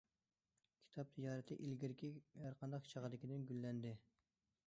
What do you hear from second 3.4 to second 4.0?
گۈللەندى.